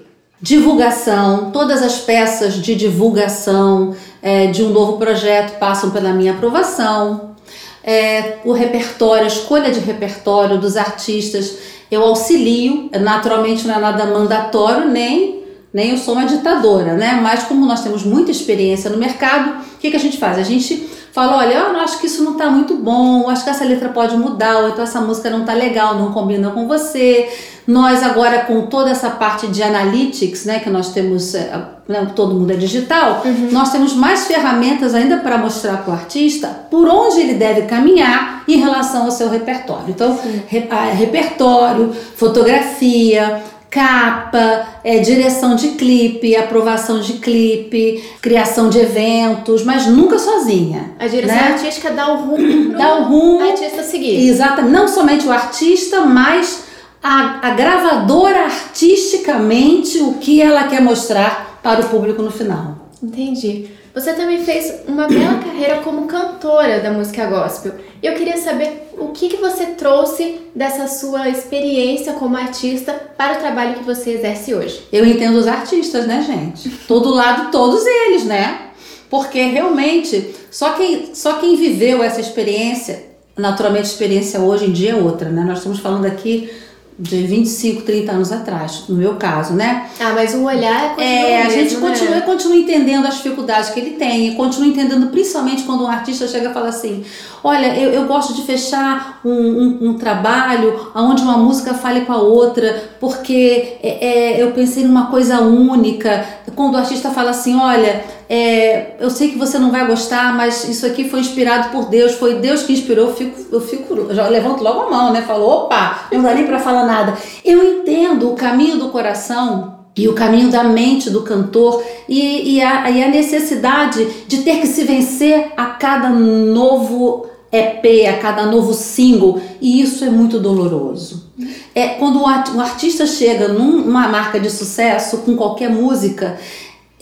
divulgação, 0.44 1.52
todas 1.52 1.82
as 1.82 2.00
peças 2.00 2.56
de 2.56 2.76
divulgação 2.76 3.96
é, 4.22 4.48
de 4.48 4.62
um 4.62 4.72
novo 4.72 4.98
projeto 4.98 5.58
passam 5.58 5.90
pela 5.90 6.12
minha 6.12 6.34
aprovação. 6.34 7.34
É, 7.82 8.40
o 8.44 8.52
repertório, 8.52 9.24
a 9.24 9.28
escolha 9.28 9.72
de 9.72 9.80
repertório 9.80 10.60
dos 10.60 10.76
artistas, 10.76 11.60
eu 11.90 12.04
auxilio, 12.04 12.90
naturalmente 13.00 13.66
não 13.66 13.76
é 13.76 13.80
nada 13.80 14.06
mandatório, 14.06 14.90
nem, 14.90 15.46
nem 15.74 15.92
eu 15.92 15.98
sou 15.98 16.14
uma 16.14 16.26
ditadora, 16.26 16.94
né? 16.96 17.22
Mas 17.24 17.44
como 17.44 17.66
nós 17.66 17.82
temos 17.82 18.04
muita 18.04 18.30
experiência 18.30 18.90
no 18.90 18.98
mercado, 18.98 19.64
o 19.76 19.78
que, 19.80 19.92
que 19.92 19.98
a 19.98 20.00
gente 20.00 20.18
faz? 20.18 20.38
A 20.38 20.44
gente 20.44 20.90
fala, 21.14 21.38
olha, 21.38 21.54
eu 21.54 21.80
acho 21.80 22.00
que 22.00 22.08
isso 22.08 22.24
não 22.24 22.32
está 22.32 22.50
muito 22.50 22.76
bom, 22.76 23.30
acho 23.30 23.44
que 23.44 23.50
essa 23.52 23.64
letra 23.64 23.90
pode 23.90 24.18
mudar, 24.18 24.58
ou 24.58 24.70
então 24.70 24.84
essa 24.84 25.00
música 25.00 25.30
não 25.30 25.42
está 25.42 25.54
legal, 25.54 25.96
não 25.96 26.12
combina 26.12 26.50
com 26.50 26.68
você. 26.68 27.30
Nós 27.68 28.02
agora 28.02 28.40
com 28.40 28.66
toda 28.66 28.90
essa 28.90 29.12
parte 29.12 29.48
de 29.48 29.62
analytics, 29.62 30.44
né, 30.44 30.60
que 30.60 30.72
nós 30.72 30.92
temos, 30.92 31.36
é, 31.36 31.56
né, 31.88 32.12
todo 32.16 32.34
mundo 32.34 32.52
é 32.52 32.56
digital, 32.56 33.22
uhum. 33.24 33.50
nós 33.52 33.72
temos 33.72 33.94
mais 33.94 34.26
ferramentas 34.26 34.96
ainda 34.96 35.18
para 35.18 35.38
mostrar 35.38 35.78
para 35.78 35.92
o 35.92 35.94
artista 35.94 36.48
por 36.70 36.90
onde 36.90 37.22
ele 37.22 37.36
deve 37.36 37.62
caminhar 37.62 38.44
em 38.48 38.58
relação 38.58 39.06
ao 39.06 39.12
seu 39.12 39.30
repertório. 39.30 39.86
Então, 39.90 40.20
re, 40.48 40.68
repertório, 40.96 41.94
fotografia, 42.16 43.42
capa, 43.74 44.68
é, 44.84 45.00
direção 45.00 45.56
de 45.56 45.70
clipe, 45.70 46.36
aprovação 46.36 47.00
de 47.00 47.14
clipe, 47.14 48.04
criação 48.22 48.70
de 48.70 48.78
eventos, 48.78 49.64
mas 49.66 49.88
nunca 49.88 50.20
sozinha. 50.20 50.92
A 51.00 51.08
direção 51.08 51.36
né? 51.36 51.54
artística 51.54 51.90
dá 51.90 52.14
o 52.14 52.18
rumo 52.18 52.78
dá 52.78 53.00
o 53.00 53.04
rumo 53.06 53.44
artista 53.44 53.82
seguir. 53.82 54.30
Exatamente, 54.30 54.72
não 54.72 54.88
somente 54.88 55.26
o 55.26 55.32
artista, 55.32 56.02
mas 56.02 56.66
a, 57.02 57.48
a 57.48 57.50
gravadora 57.56 58.44
artisticamente 58.44 59.98
o 59.98 60.14
que 60.14 60.40
ela 60.40 60.68
quer 60.68 60.80
mostrar 60.80 61.60
para 61.64 61.82
o 61.82 61.90
público 61.90 62.22
no 62.22 62.30
final. 62.30 62.90
Entendi. 63.02 63.70
Você 63.94 64.14
também 64.14 64.44
fez 64.44 64.82
uma 64.88 65.08
bela 65.08 65.40
carreira 65.40 65.82
como 65.82 66.06
cantora 66.06 66.80
da 66.80 66.92
música 66.92 67.26
gospel. 67.26 67.74
Eu 68.02 68.14
queria 68.14 68.38
saber 68.38 68.93
que, 69.14 69.30
que 69.30 69.38
você 69.38 69.68
trouxe 69.68 70.42
dessa 70.54 70.88
sua 70.88 71.30
experiência 71.30 72.14
como 72.14 72.36
artista 72.36 72.94
para 73.18 73.38
o 73.38 73.40
trabalho 73.40 73.76
que 73.76 73.84
você 73.84 74.12
exerce 74.12 74.54
hoje. 74.54 74.88
Eu 74.92 75.06
entendo 75.06 75.38
os 75.38 75.48
artistas, 75.48 76.06
né, 76.06 76.22
gente? 76.22 76.70
Todo 76.88 77.10
lado, 77.10 77.52
todos 77.52 77.86
eles, 77.86 78.26
né? 78.26 78.70
Porque 79.10 79.42
realmente 79.44 80.36
só 80.52 80.74
quem, 80.74 81.14
só 81.16 81.34
quem 81.40 81.56
viveu 81.56 82.04
essa 82.04 82.20
experiência, 82.20 83.04
naturalmente 83.38 83.86
a 83.86 83.88
experiência 83.88 84.40
hoje 84.40 84.66
em 84.66 84.72
dia 84.72 84.92
é 84.92 84.96
outra, 84.96 85.30
né? 85.30 85.44
Nós 85.44 85.60
estamos 85.60 85.80
falando 85.80 86.06
aqui 86.06 86.50
de 86.98 87.26
25, 87.26 87.82
30 87.82 88.12
anos 88.12 88.32
atrás, 88.32 88.84
no 88.88 88.96
meu 88.96 89.16
caso, 89.16 89.54
né? 89.54 89.90
Ah, 90.00 90.12
mas 90.14 90.34
o 90.36 90.44
olhar 90.44 90.96
é, 91.00 91.32
é 91.32 91.44
a 91.44 91.50
gente 91.50 91.76
continua, 91.78 92.16
né? 92.16 92.22
continua 92.22 92.56
entendendo 92.56 93.08
as 93.08 93.16
dificuldades 93.16 93.70
que 93.70 93.80
ele 93.80 93.92
tem, 93.92 94.30
e 94.30 94.36
continua 94.36 94.68
entendendo 94.68 95.08
principalmente 95.08 95.64
quando 95.64 95.84
um 95.84 95.88
artista 95.88 96.28
chega 96.28 96.50
e 96.50 96.54
fala 96.54 96.70
assim: 96.70 97.04
olha, 97.44 97.78
eu, 97.78 97.92
eu 97.92 98.06
gosto 98.06 98.34
de 98.34 98.44
fechar 98.44 99.20
um, 99.26 99.32
um, 99.32 99.90
um 99.90 99.94
trabalho 99.96 100.92
onde 100.94 101.24
uma 101.24 101.38
música 101.38 101.74
fale 101.74 102.02
com 102.02 102.14
a 102.14 102.18
outra, 102.18 102.92
porque 103.00 103.78
é, 103.82 104.06
é, 104.06 104.44
eu 104.44 104.52
pensei 104.52 104.84
numa 104.84 105.08
coisa 105.08 105.42
única. 105.42 106.26
Quando 106.56 106.76
o 106.76 106.78
artista 106.78 107.10
fala 107.10 107.32
assim: 107.32 107.56
olha, 107.56 108.04
é, 108.36 108.96
eu 109.00 109.12
sei 109.12 109.30
que 109.30 109.38
você 109.38 109.60
não 109.60 109.70
vai 109.70 109.86
gostar, 109.86 110.36
mas 110.36 110.68
isso 110.68 110.88
aqui 110.88 111.08
foi 111.08 111.20
inspirado 111.20 111.70
por 111.70 111.86
Deus, 111.86 112.14
foi 112.14 112.40
Deus 112.40 112.64
que 112.64 112.74
inspirou, 112.74 113.10
eu 113.10 113.14
fico, 113.14 113.40
eu 113.52 113.62
fico 113.62 114.12
já 114.12 114.28
levanto 114.28 114.64
logo 114.64 114.82
a 114.82 114.90
mão, 114.90 115.14
né? 115.14 115.22
Falo, 115.22 115.48
opa, 115.48 116.08
não 116.12 116.24
dá 116.24 116.34
nem 116.34 116.48
para 116.48 116.58
falar 116.58 116.84
nada. 116.88 117.16
Eu 117.46 117.64
entendo 117.64 118.32
o 118.32 118.36
caminho 118.36 118.80
do 118.80 118.90
coração 118.90 119.76
e 119.96 120.08
o 120.08 120.14
caminho 120.14 120.50
da 120.50 120.64
mente 120.64 121.12
do 121.12 121.22
cantor 121.22 121.84
e, 122.10 122.56
e, 122.56 122.62
a, 122.64 122.90
e 122.90 123.04
a 123.04 123.08
necessidade 123.08 124.04
de 124.28 124.40
ter 124.40 124.60
que 124.60 124.66
se 124.66 124.84
vencer 124.84 125.52
a 125.56 125.66
cada 125.66 126.10
novo 126.10 127.28
EP, 127.52 128.10
a 128.10 128.18
cada 128.18 128.48
novo 128.48 128.74
single, 128.74 129.40
e 129.62 129.80
isso 129.80 130.04
é 130.04 130.10
muito 130.10 130.40
doloroso. 130.40 131.32
É 131.76 131.90
quando 131.90 132.20
o 132.20 132.60
artista 132.60 133.06
chega 133.06 133.50
numa 133.50 134.08
marca 134.08 134.40
de 134.40 134.50
sucesso 134.50 135.20
com 135.20 135.36
qualquer 135.36 135.70
música, 135.70 136.40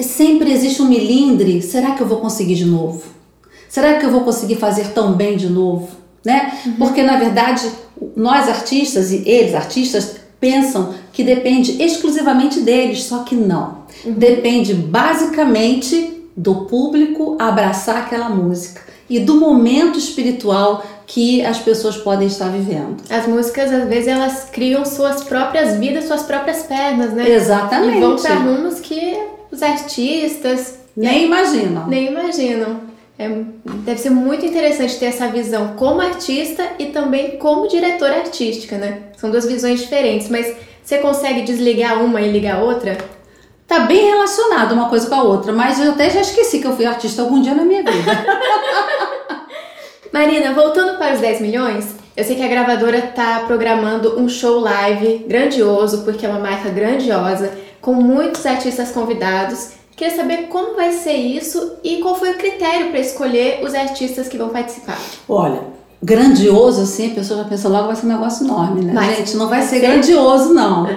sempre 0.01 0.51
existe 0.51 0.81
um 0.81 0.87
milindre. 0.87 1.61
Será 1.61 1.91
que 1.91 2.01
eu 2.01 2.07
vou 2.07 2.19
conseguir 2.19 2.55
de 2.55 2.65
novo? 2.65 3.03
Será 3.69 3.97
que 3.99 4.05
eu 4.05 4.11
vou 4.11 4.21
conseguir 4.21 4.55
fazer 4.55 4.89
tão 4.89 5.13
bem 5.13 5.37
de 5.37 5.49
novo? 5.49 5.89
Né? 6.23 6.59
Uhum. 6.65 6.73
Porque 6.73 7.01
na 7.01 7.17
verdade 7.17 7.69
nós 8.15 8.47
artistas 8.47 9.11
e 9.11 9.27
eles 9.27 9.55
artistas 9.55 10.17
pensam 10.39 10.93
que 11.13 11.23
depende 11.23 11.81
exclusivamente 11.81 12.61
deles, 12.61 13.03
só 13.03 13.19
que 13.23 13.35
não. 13.35 13.83
Uhum. 14.03 14.13
Depende 14.13 14.73
basicamente 14.73 16.25
do 16.35 16.65
público 16.65 17.37
abraçar 17.39 17.97
aquela 17.97 18.29
música 18.29 18.90
e 19.11 19.19
do 19.19 19.35
momento 19.35 19.99
espiritual 19.99 20.85
que 21.05 21.45
as 21.45 21.59
pessoas 21.59 21.97
podem 21.97 22.27
estar 22.27 22.47
vivendo. 22.47 22.95
As 23.09 23.27
músicas, 23.27 23.69
às 23.69 23.89
vezes, 23.89 24.07
elas 24.07 24.47
criam 24.49 24.85
suas 24.85 25.21
próprias 25.25 25.77
vidas, 25.77 26.05
suas 26.05 26.23
próprias 26.23 26.63
pernas, 26.63 27.11
né? 27.11 27.29
Exatamente. 27.29 27.97
E 27.97 27.99
vão 27.99 28.15
para 28.15 28.35
rumos 28.35 28.79
que 28.79 29.17
os 29.51 29.61
artistas 29.61 30.75
nem 30.95 31.25
imaginam. 31.25 31.87
Nem 31.87 32.07
imaginam. 32.07 32.79
É, 33.19 33.29
deve 33.83 33.99
ser 33.99 34.11
muito 34.11 34.45
interessante 34.45 34.97
ter 34.97 35.07
essa 35.07 35.27
visão 35.27 35.73
como 35.75 35.99
artista 35.99 36.63
e 36.79 36.85
também 36.85 37.37
como 37.37 37.67
diretora 37.67 38.19
artística, 38.19 38.77
né? 38.77 38.99
São 39.17 39.29
duas 39.29 39.45
visões 39.45 39.81
diferentes, 39.81 40.29
mas 40.29 40.55
você 40.81 40.99
consegue 40.99 41.41
desligar 41.41 42.01
uma 42.01 42.21
e 42.21 42.31
ligar 42.31 42.55
a 42.59 42.63
outra? 42.63 42.97
Tá 43.71 43.79
bem 43.79 44.05
relacionado 44.05 44.73
uma 44.73 44.89
coisa 44.89 45.07
com 45.07 45.15
a 45.15 45.23
outra, 45.23 45.53
mas 45.53 45.79
eu 45.79 45.91
até 45.91 46.09
já 46.09 46.19
esqueci 46.19 46.59
que 46.59 46.67
eu 46.67 46.75
fui 46.75 46.85
artista 46.85 47.21
algum 47.21 47.41
dia 47.41 47.55
na 47.55 47.63
minha 47.63 47.81
vida. 47.81 48.11
Marina, 50.11 50.53
voltando 50.53 50.97
para 50.97 51.13
os 51.13 51.21
10 51.21 51.39
milhões, 51.39 51.95
eu 52.17 52.23
sei 52.25 52.35
que 52.35 52.43
a 52.43 52.49
gravadora 52.49 53.01
tá 53.01 53.45
programando 53.47 54.19
um 54.19 54.27
show 54.27 54.59
live 54.59 55.25
grandioso, 55.25 55.99
porque 55.99 56.25
é 56.25 56.29
uma 56.29 56.41
marca 56.41 56.67
grandiosa, 56.67 57.49
com 57.79 57.93
muitos 57.93 58.45
artistas 58.45 58.91
convidados 58.91 59.79
Queria 59.95 60.15
saber 60.15 60.47
como 60.47 60.75
vai 60.75 60.91
ser 60.91 61.13
isso 61.13 61.73
e 61.83 61.97
qual 61.97 62.15
foi 62.15 62.31
o 62.31 62.37
critério 62.37 62.89
para 62.89 62.99
escolher 62.99 63.63
os 63.63 63.75
artistas 63.75 64.27
que 64.27 64.35
vão 64.35 64.49
participar. 64.49 64.97
Olha, 65.29 65.61
grandioso 66.01 66.81
assim, 66.81 67.11
a 67.11 67.15
pessoa 67.15 67.43
já 67.43 67.45
pensa 67.47 67.69
logo 67.69 67.87
vai 67.87 67.95
ser 67.95 68.07
um 68.07 68.09
negócio 68.09 68.45
enorme, 68.45 68.83
né? 68.83 68.93
Mas, 68.93 69.17
Gente, 69.17 69.37
não 69.37 69.47
vai, 69.47 69.59
vai 69.59 69.67
ser, 69.67 69.79
ser, 69.79 69.87
grandioso 69.87 70.55
não. 70.55 70.87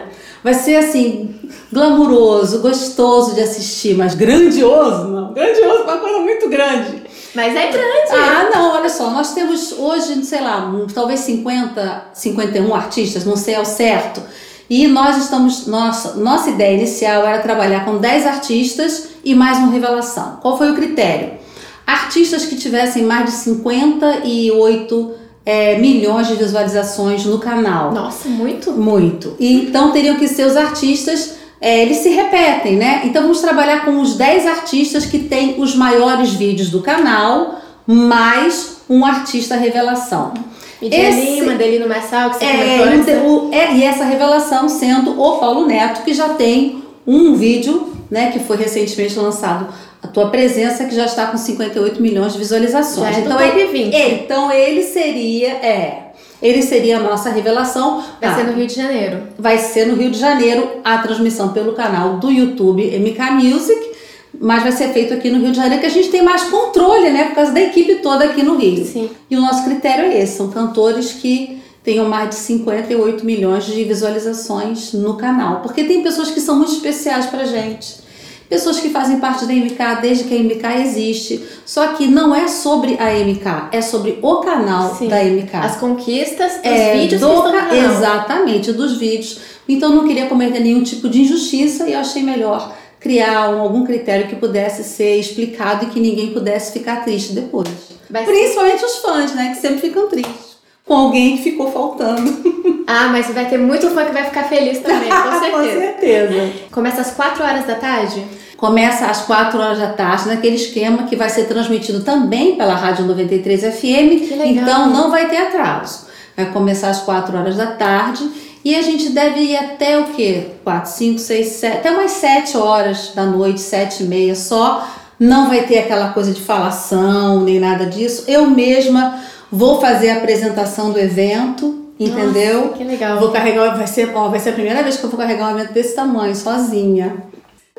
Vai 0.45 0.53
ser 0.53 0.77
assim, 0.77 1.35
glamuroso, 1.73 2.61
gostoso 2.61 3.35
de 3.35 3.41
assistir, 3.41 3.97
mas 3.97 4.15
grandioso 4.15 5.09
não. 5.09 5.33
Grandioso 5.33 5.81
é 5.81 5.83
uma 5.85 5.97
coisa 5.97 6.19
muito 6.19 6.51
grande. 6.51 7.03
Mas 7.35 7.57
é 7.57 7.73
grande. 7.73 8.11
Ah, 8.13 8.51
não, 8.55 8.75
olha 8.75 8.91
só, 8.91 9.09
nós 9.09 9.33
temos 9.33 9.73
hoje, 9.73 10.23
sei 10.23 10.43
lá, 10.43 10.71
talvez 10.95 11.21
50, 11.21 12.09
51 12.13 12.75
artistas, 12.75 13.25
não 13.25 13.37
sei 13.37 13.55
ao 13.55 13.65
certo. 13.65 14.21
E 14.69 14.87
nós 14.87 15.17
estamos, 15.17 15.67
nossa, 15.67 16.15
nossa 16.17 16.51
ideia 16.51 16.77
inicial 16.77 17.27
era 17.27 17.39
trabalhar 17.39 17.87
com 17.87 17.97
10 17.97 18.27
artistas 18.27 19.09
e 19.25 19.35
mais 19.35 19.57
uma 19.57 19.73
revelação. 19.73 20.41
Qual 20.43 20.59
foi 20.59 20.71
o 20.71 20.75
critério? 20.75 21.39
Artistas 21.87 22.45
que 22.45 22.57
tivessem 22.57 23.03
mais 23.03 23.25
de 23.25 23.33
58 23.33 25.15
é, 25.45 25.79
milhões 25.79 26.27
de 26.27 26.35
visualizações 26.35 27.25
no 27.25 27.39
canal. 27.39 27.93
Nossa, 27.93 28.29
muito? 28.29 28.73
Muito. 28.73 29.37
E, 29.39 29.67
então 29.67 29.93
teriam 29.93 30.17
que 30.17 30.27
ser 30.27 30.47
os 30.47 30.57
artistas, 30.57 31.35
é, 31.61 31.83
eles 31.83 31.99
se 31.99 32.09
repetem, 32.09 32.77
né? 32.77 33.03
Então 33.05 33.23
vamos 33.23 33.41
trabalhar 33.41 33.85
com 33.85 34.01
os 34.01 34.17
10 34.17 34.47
artistas 34.47 35.05
que 35.05 35.19
têm 35.19 35.57
os 35.59 35.75
maiores 35.75 36.31
vídeos 36.31 36.71
do 36.71 36.81
canal, 36.81 37.61
mais 37.87 38.79
um 38.89 39.05
artista 39.05 39.57
revelação. 39.57 40.33
Midia 40.81 41.09
Esse, 41.09 41.41
Lima, 41.41 41.55
Delino 41.55 41.89
Marçal, 41.89 42.31
que 42.31 42.37
você 42.37 42.45
é, 42.45 42.79
comentou 42.79 43.49
o, 43.49 43.55
é, 43.55 43.75
E 43.75 43.85
essa 43.85 44.05
revelação 44.05 44.69
sendo 44.69 45.21
o 45.21 45.39
Paulo 45.39 45.67
Neto, 45.67 46.03
que 46.03 46.13
já 46.13 46.31
tem 46.31 46.83
um 47.07 47.35
vídeo, 47.35 47.95
né, 48.11 48.31
que 48.31 48.39
foi 48.39 48.57
recentemente 48.57 49.19
lançado, 49.19 49.69
a 50.05 50.09
tua 50.09 50.29
presença, 50.29 50.85
que 50.85 50.95
já 50.95 51.07
está 51.07 51.27
com 51.27 51.39
58 51.39 52.01
milhões 52.01 52.35
de 52.35 52.39
visualizações. 52.39 53.17
É 53.17 53.21
então, 53.21 53.41
ele, 53.41 53.67
20. 53.67 53.95
É, 53.95 54.09
então 54.11 54.53
ele 54.53 54.83
seria, 54.83 55.49
é, 55.49 56.13
ele 56.43 56.61
seria 56.61 56.99
a 56.99 57.01
nossa 57.01 57.31
revelação. 57.31 58.05
Vai 58.21 58.31
ah, 58.31 58.37
ser 58.37 58.45
no 58.45 58.53
Rio 58.53 58.67
de 58.67 58.75
Janeiro. 58.75 59.23
Vai 59.39 59.57
ser 59.57 59.87
no 59.87 59.97
Rio 59.97 60.11
de 60.11 60.19
Janeiro 60.19 60.69
a 60.85 60.99
transmissão 60.99 61.55
pelo 61.55 61.73
canal 61.73 62.19
do 62.19 62.31
YouTube 62.31 62.83
MK 62.83 63.31
Music 63.33 63.95
mas 64.41 64.65
vai 64.65 64.73
ser 64.73 64.89
feito 64.89 65.15
aqui 65.15 65.31
no 65.31 65.39
Rio 65.39 65.53
de 65.53 65.57
Janeiro, 65.59 65.81
que 65.81 65.87
a 65.87 65.91
gente 65.91 66.09
tem 66.09 66.21
mais 66.21 66.43
controle, 66.43 67.09
né, 67.11 67.27
por 67.27 67.37
causa 67.37 67.53
da 67.53 67.61
equipe 67.61 67.95
toda 68.03 68.25
aqui 68.25 68.43
no 68.43 68.57
Rio. 68.57 68.85
Sim. 68.85 69.09
E 69.31 69.37
o 69.37 69.41
nosso 69.41 69.65
critério 69.65 70.07
é 70.07 70.21
esse, 70.21 70.39
são 70.39 70.51
cantores 70.51 71.13
que 71.13 71.63
tenham 71.85 72.09
mais 72.09 72.31
de 72.31 72.35
58 72.35 73.25
milhões 73.25 73.65
de 73.65 73.85
visualizações 73.85 74.93
no 74.93 75.15
canal, 75.15 75.61
porque 75.61 75.85
tem 75.85 76.03
pessoas 76.03 76.33
que 76.33 76.41
são 76.41 76.57
muito 76.57 76.73
especiais 76.73 77.27
pra 77.27 77.45
gente. 77.45 78.03
Pessoas 78.49 78.79
que 78.79 78.91
fazem 78.91 79.19
parte 79.19 79.47
da 79.47 79.53
MK 79.53 80.01
desde 80.03 80.25
que 80.25 80.35
a 80.35 80.39
MK 80.39 80.83
existe. 80.83 81.43
Só 81.65 81.89
que 81.89 82.07
não 82.07 82.35
é 82.35 82.47
sobre 82.47 82.97
a 82.99 83.13
MK, 83.13 83.69
é 83.73 83.81
sobre 83.81 84.19
o 84.23 84.37
canal 84.37 84.95
Sim. 84.95 85.09
da 85.09 85.23
MK. 85.23 85.57
As 85.57 85.77
conquistas 85.77 86.53
dos 86.57 86.65
é, 86.65 86.97
vídeos 86.97 87.21
do, 87.21 87.43
que 87.43 87.59
estão. 87.59 87.91
Exatamente, 87.91 88.73
dos 88.73 88.99
vídeos. 88.99 89.41
Então 89.69 89.95
não 89.95 90.07
queria 90.07 90.27
cometer 90.27 90.61
nenhum 90.61 90.83
tipo 90.83 91.09
de 91.09 91.23
injustiça 91.23 91.89
e 91.89 91.95
eu 91.95 92.01
achei 92.01 92.23
melhor 92.23 92.75
criar 93.01 93.51
um, 93.51 93.61
algum 93.61 93.85
critério 93.85 94.29
que 94.29 94.37
pudesse 94.37 94.85
ser 94.85 95.19
explicado 95.19 95.87
e 95.87 95.89
que 95.89 96.01
ninguém 96.01 96.33
pudesse 96.33 96.73
ficar 96.73 97.05
triste 97.05 97.33
depois. 97.33 97.69
Vai 98.11 98.25
Principalmente 98.25 98.85
os 98.85 98.97
fãs, 98.99 99.35
né? 99.35 99.55
Que 99.55 99.61
sempre 99.61 99.81
ficam 99.81 100.09
tristes 100.09 100.54
com 100.87 100.95
alguém 100.95 101.37
que 101.37 101.43
ficou 101.45 101.71
faltando. 101.71 102.55
Ah, 102.87 103.09
mas 103.09 103.29
vai 103.29 103.49
ter 103.49 103.57
muito 103.57 103.89
fã 103.91 104.05
que 104.05 104.13
vai 104.13 104.25
ficar 104.25 104.43
feliz 104.45 104.79
também, 104.81 105.09
com 105.09 105.31
certeza. 105.41 105.57
com 105.57 105.81
certeza. 105.81 106.53
Começa 106.71 107.01
às 107.01 107.11
4 107.13 107.43
horas 107.43 107.67
da 107.67 107.77
tarde? 107.77 108.23
Começa 108.59 109.07
às 109.07 109.23
4 109.23 109.59
horas 109.59 109.79
da 109.79 109.87
tarde, 109.95 110.29
naquele 110.29 110.57
esquema 110.57 111.05
que 111.05 111.17
vai 111.17 111.31
ser 111.31 111.45
transmitido 111.45 112.03
também 112.03 112.57
pela 112.57 112.75
Rádio 112.75 113.07
93 113.07 113.63
FM. 113.63 114.29
Que 114.29 114.35
legal. 114.35 114.49
Então 114.49 114.91
não 114.91 115.11
vai 115.11 115.31
ter 115.31 115.39
atraso. 115.39 116.07
Vai 116.37 116.53
começar 116.53 116.91
às 116.91 117.01
4 117.01 117.35
horas 117.39 117.57
da 117.57 117.69
tarde 117.69 118.29
e 118.63 118.75
a 118.77 118.83
gente 118.83 119.09
deve 119.09 119.41
ir 119.41 119.57
até 119.57 119.99
o 119.99 120.05
quê? 120.09 120.49
4, 120.63 120.91
5, 120.91 121.19
6, 121.19 121.47
7, 121.47 121.77
até 121.79 121.91
umas 121.91 122.11
7 122.11 122.59
horas 122.59 123.13
da 123.15 123.25
noite, 123.25 123.63
7 123.63 124.03
e 124.03 124.07
meia 124.07 124.35
só. 124.35 124.87
Não 125.19 125.49
vai 125.49 125.63
ter 125.63 125.79
aquela 125.79 126.09
coisa 126.11 126.33
de 126.33 126.41
falação, 126.43 127.41
nem 127.41 127.59
nada 127.59 127.87
disso. 127.87 128.25
Eu 128.29 128.45
mesma 128.51 129.19
vou 129.55 129.81
fazer 129.81 130.11
a 130.11 130.17
apresentação 130.17 130.91
do 130.91 130.99
evento, 130.99 131.93
entendeu? 131.99 132.63
Nossa, 132.63 132.77
que 132.77 132.85
legal. 132.85 133.21
Vou 133.21 133.31
carregar, 133.31 133.77
vai 133.77 133.87
ser, 133.87 134.15
ó, 134.15 134.29
vai 134.29 134.41
ser 134.41 134.51
a 134.51 134.53
primeira 134.53 134.83
vez 134.83 134.97
que 134.97 135.05
eu 135.05 135.11
vou 135.11 135.19
carregar 135.19 135.47
um 135.47 135.59
evento 135.59 135.73
desse 135.73 135.95
tamanho, 135.95 136.35
sozinha. 136.35 137.25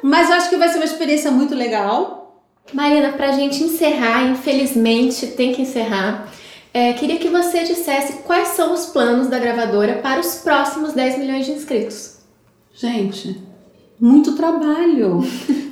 Mas 0.01 0.29
eu 0.29 0.35
acho 0.35 0.49
que 0.49 0.55
vai 0.55 0.69
ser 0.69 0.77
uma 0.77 0.85
experiência 0.85 1.29
muito 1.29 1.53
legal. 1.53 2.41
Marina, 2.73 3.11
pra 3.11 3.33
gente 3.33 3.61
encerrar, 3.61 4.23
infelizmente 4.23 5.27
tem 5.27 5.53
que 5.53 5.61
encerrar. 5.61 6.31
É, 6.73 6.93
queria 6.93 7.17
que 7.17 7.27
você 7.27 7.63
dissesse 7.63 8.13
quais 8.23 8.49
são 8.49 8.73
os 8.73 8.87
planos 8.87 9.27
da 9.27 9.37
gravadora 9.37 9.95
para 9.95 10.19
os 10.19 10.35
próximos 10.35 10.93
10 10.93 11.19
milhões 11.19 11.45
de 11.45 11.51
inscritos. 11.51 12.17
Gente, 12.73 13.41
muito 13.99 14.33
trabalho. 14.33 15.23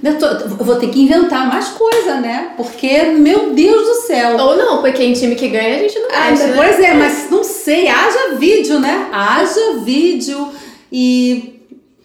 eu, 0.02 0.18
tô, 0.20 0.26
eu, 0.26 0.50
vou 0.58 0.76
ter 0.76 0.90
que 0.90 1.02
inventar 1.02 1.48
mais 1.48 1.70
coisa, 1.70 2.16
né? 2.16 2.52
Porque, 2.56 3.04
meu 3.04 3.54
Deus 3.54 3.88
do 3.88 4.08
céu. 4.08 4.38
Ou 4.38 4.58
não, 4.58 4.82
porque 4.82 5.04
em 5.04 5.14
time 5.14 5.36
que 5.36 5.50
ganha 5.50 5.76
a 5.76 5.80
gente 5.80 6.00
não 6.00 6.10
ah, 6.12 6.32
mexe, 6.32 6.44
né? 6.46 6.54
Pois 6.56 6.80
é, 6.80 6.94
mas 6.94 7.30
não 7.30 7.44
sei. 7.44 7.88
Haja 7.88 8.36
vídeo, 8.38 8.80
né? 8.80 9.10
Haja 9.12 9.80
vídeo 9.84 10.50
e 10.92 11.62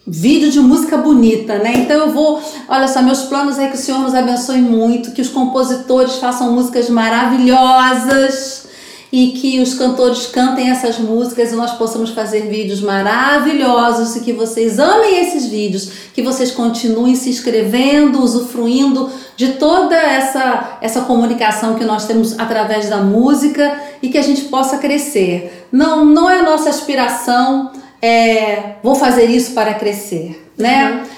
vídeo 0.07 0.51
de 0.51 0.61
música 0.61 0.97
bonita, 0.97 1.59
né? 1.59 1.75
Então 1.77 1.97
eu 1.99 2.11
vou, 2.11 2.43
olha 2.69 2.89
só, 2.89 3.03
meus 3.03 3.23
planos 3.25 3.59
é 3.59 3.69
que 3.69 3.75
o 3.75 3.79
Senhor 3.79 4.01
nos 4.01 4.15
abençoe 4.15 4.59
muito, 4.59 5.13
que 5.13 5.21
os 5.21 5.29
compositores 5.29 6.17
façam 6.17 6.53
músicas 6.53 6.89
maravilhosas 6.89 8.68
e 9.11 9.33
que 9.33 9.61
os 9.61 9.75
cantores 9.75 10.27
cantem 10.27 10.71
essas 10.71 10.99
músicas 10.99 11.53
e 11.53 11.57
nós 11.57 11.73
possamos 11.73 12.11
fazer 12.11 12.43
vídeos 12.43 12.81
maravilhosos 12.81 14.17
e 14.17 14.21
que 14.21 14.33
vocês 14.33 14.79
amem 14.79 15.21
esses 15.21 15.47
vídeos, 15.47 15.91
que 16.13 16.23
vocês 16.23 16.51
continuem 16.51 17.15
se 17.15 17.31
inscrevendo, 17.31 18.23
usufruindo 18.23 19.11
de 19.37 19.55
toda 19.55 19.97
essa, 19.97 20.79
essa 20.81 21.03
comunicação 21.03 21.75
que 21.75 21.85
nós 21.85 22.07
temos 22.07 22.39
através 22.39 22.89
da 22.89 22.99
música 22.99 23.81
e 24.03 24.09
que 24.09 24.19
a 24.19 24.23
gente 24.23 24.43
possa 24.43 24.79
crescer. 24.79 25.67
Não, 25.73 26.05
não 26.05 26.29
é 26.29 26.43
nossa 26.43 26.69
aspiração, 26.69 27.73
é, 28.03 28.75
vou 28.83 28.95
fazer 28.95 29.25
isso 29.25 29.53
para 29.53 29.75
crescer, 29.75 30.51
né? 30.57 31.03
Uhum 31.03 31.18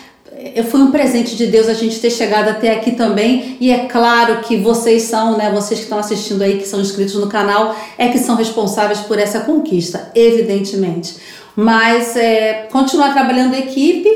foi 0.71 0.81
um 0.81 0.91
presente 0.91 1.37
de 1.37 1.47
Deus 1.47 1.69
a 1.69 1.75
gente 1.75 2.01
ter 2.01 2.11
chegado 2.11 2.49
até 2.49 2.73
aqui 2.73 2.93
também. 2.93 3.57
E 3.61 3.71
é 3.71 3.87
claro 3.87 4.41
que 4.41 4.57
vocês 4.57 5.03
são, 5.03 5.37
né? 5.37 5.51
Vocês 5.51 5.81
que 5.81 5.85
estão 5.85 5.99
assistindo 5.99 6.43
aí, 6.43 6.59
que 6.59 6.67
são 6.67 6.81
inscritos 6.81 7.15
no 7.15 7.29
canal, 7.29 7.77
é 7.99 8.09
que 8.09 8.19
são 8.19 8.37
responsáveis 8.37 9.01
por 9.01 9.19
essa 9.19 9.41
conquista, 9.41 10.11
evidentemente. 10.15 11.17
Mas 11.55 12.17
é, 12.17 12.69
continuar 12.71 13.13
trabalhando 13.13 13.55
equipe 13.55 14.09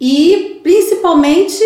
e 0.00 0.60
principalmente 0.62 1.62